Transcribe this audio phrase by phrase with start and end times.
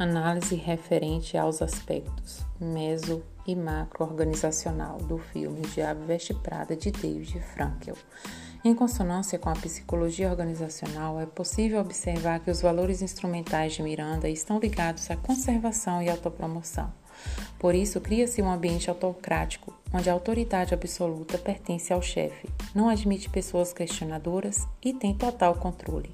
[0.00, 7.94] Análise referente aos aspectos meso e macro-organizacional do filme Diabo Veste Prada de David Frankel.
[8.64, 14.26] Em consonância com a psicologia organizacional, é possível observar que os valores instrumentais de Miranda
[14.26, 16.90] estão ligados à conservação e autopromoção.
[17.58, 23.28] Por isso, cria-se um ambiente autocrático, onde a autoridade absoluta pertence ao chefe, não admite
[23.28, 26.10] pessoas questionadoras e tem total controle.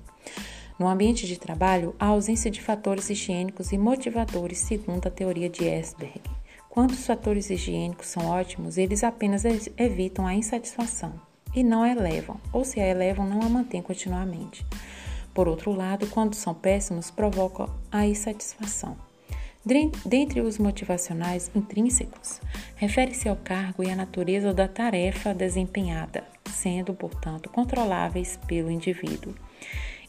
[0.79, 5.65] No ambiente de trabalho, há ausência de fatores higiênicos e motivadores, segundo a teoria de
[5.65, 6.21] Esberg.
[6.69, 9.45] Quando os fatores higiênicos são ótimos, eles apenas
[9.79, 11.15] evitam a insatisfação
[11.55, 14.67] e não a elevam, ou se a elevam, não a mantêm continuamente.
[15.33, 18.99] Por outro lado, quando são péssimos, provocam a insatisfação.
[20.05, 22.39] Dentre os motivacionais intrínsecos,
[22.77, 29.35] refere-se ao cargo e à natureza da tarefa desempenhada, sendo, portanto, controláveis pelo indivíduo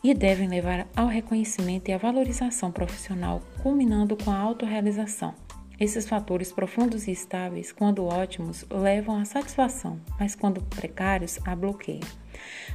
[0.04, 5.34] e devem levar ao reconhecimento e à valorização profissional, culminando com a autorrealização.
[5.80, 12.02] Esses fatores profundos e estáveis, quando ótimos, levam à satisfação, mas quando precários, a bloqueio.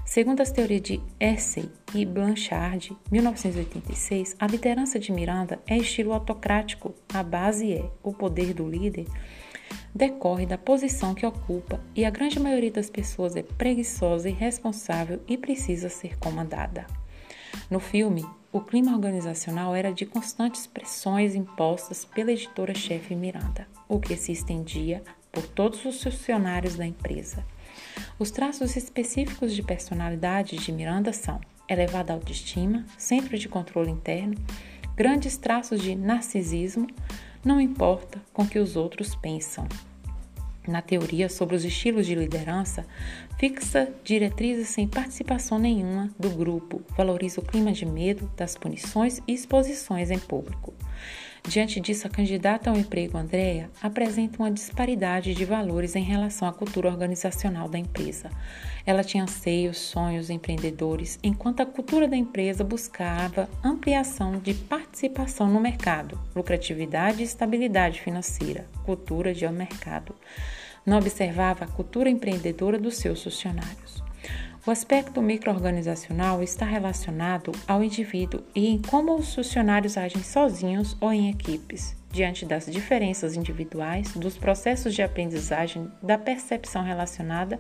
[0.05, 6.95] Segundo as teorias de Hersey e Blanchard, 1986, a liderança de Miranda é estilo autocrático.
[7.13, 9.07] A base é o poder do líder
[9.95, 15.37] decorre da posição que ocupa e a grande maioria das pessoas é preguiçosa, irresponsável e
[15.37, 16.87] precisa ser comandada.
[17.71, 24.17] No filme, o clima organizacional era de constantes pressões impostas pela editora-chefe Miranda, o que
[24.17, 27.45] se estendia por todos os funcionários da empresa.
[28.19, 34.35] Os traços específicos de personalidade de Miranda são elevada autoestima, centro de controle interno,
[34.95, 36.87] grandes traços de narcisismo,
[37.43, 39.67] não importa com que os outros pensam,
[40.67, 42.87] na teoria sobre os estilos de liderança,
[43.39, 49.33] fixa diretrizes sem participação nenhuma do grupo, valoriza o clima de medo, das punições e
[49.33, 50.75] exposições em público.
[51.49, 56.53] Diante disso, a candidata ao emprego Andrea apresenta uma disparidade de valores em relação à
[56.53, 58.31] cultura organizacional da empresa.
[58.87, 65.61] Ela tinha anseios, sonhos empreendedores, enquanto a cultura da empresa buscava ampliação de participação no
[65.61, 70.15] mercado, lucratividade e estabilidade financeira, cultura de mercado.
[70.87, 74.03] Não observava a cultura empreendedora dos seus funcionários.
[74.65, 81.13] O aspecto microorganizacional está relacionado ao indivíduo e em como os funcionários agem sozinhos ou
[81.13, 87.59] em equipes, diante das diferenças individuais, dos processos de aprendizagem, da percepção relacionada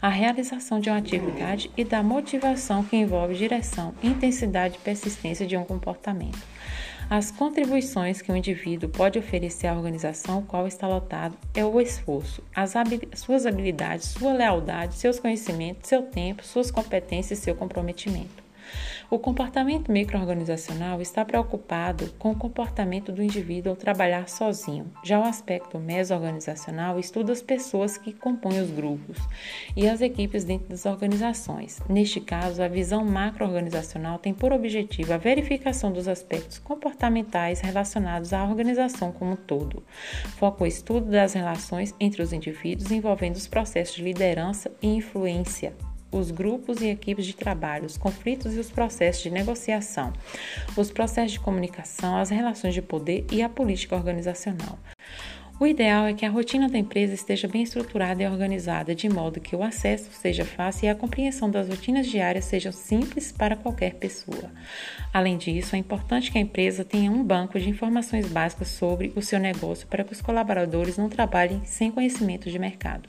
[0.00, 5.56] à realização de uma atividade e da motivação que envolve direção, intensidade e persistência de
[5.56, 6.38] um comportamento
[7.08, 12.42] as contribuições que o indivíduo pode oferecer à organização qual está lotado é o esforço,
[12.54, 12.74] as
[13.14, 18.45] suas habilidades, sua lealdade, seus conhecimentos, seu tempo, suas competências e seu comprometimento.
[19.08, 24.90] O comportamento microorganizacional está preocupado com o comportamento do indivíduo ao trabalhar sozinho.
[25.04, 29.16] Já o aspecto mesorganizacional estuda as pessoas que compõem os grupos
[29.76, 31.80] e as equipes dentro das organizações.
[31.88, 38.42] Neste caso, a visão macroorganizacional tem por objetivo a verificação dos aspectos comportamentais relacionados à
[38.42, 39.84] organização como um todo.
[40.36, 45.72] Foca o estudo das relações entre os indivíduos envolvendo os processos de liderança e influência
[46.18, 50.12] os grupos e equipes de trabalho, os conflitos e os processos de negociação,
[50.76, 54.78] os processos de comunicação, as relações de poder e a política organizacional.
[55.58, 59.40] O ideal é que a rotina da empresa esteja bem estruturada e organizada, de modo
[59.40, 63.94] que o acesso seja fácil e a compreensão das rotinas diárias seja simples para qualquer
[63.94, 64.50] pessoa.
[65.14, 69.22] Além disso, é importante que a empresa tenha um banco de informações básicas sobre o
[69.22, 73.08] seu negócio para que os colaboradores não trabalhem sem conhecimento de mercado.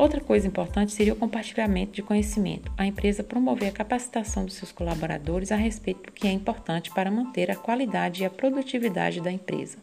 [0.00, 2.72] Outra coisa importante seria o compartilhamento de conhecimento.
[2.74, 7.10] A empresa promover a capacitação dos seus colaboradores a respeito do que é importante para
[7.10, 9.76] manter a qualidade e a produtividade da empresa.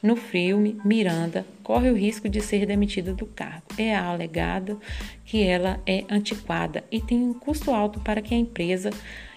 [0.00, 3.64] No filme, Miranda corre o risco de ser demitida do cargo.
[3.76, 4.80] É alegado
[5.24, 8.90] que ela é antiquada e tem um custo alto para que a empresa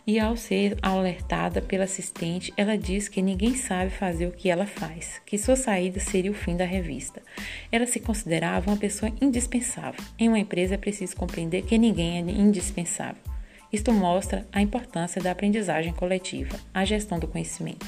[0.10, 4.66] e ao ser alertada pela assistente, ela diz que ninguém sabe fazer o que ela
[4.66, 7.22] faz, que sua saída seria o fim da revista.
[7.72, 10.04] Ela se considerava uma pessoa indispensável.
[10.18, 13.22] Em uma empresa é preciso compreender que ninguém é indispensável.
[13.72, 17.86] Isto mostra a importância da aprendizagem coletiva, a gestão do conhecimento.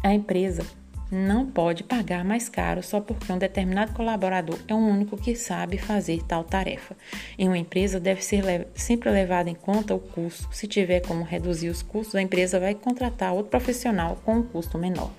[0.00, 0.64] A empresa
[1.10, 5.78] não pode pagar mais caro só porque um determinado colaborador é o único que sabe
[5.78, 6.96] fazer tal tarefa.
[7.38, 10.48] Em uma empresa deve ser le sempre levado em conta o custo.
[10.52, 14.78] Se tiver como reduzir os custos, a empresa vai contratar outro profissional com um custo
[14.78, 15.10] menor.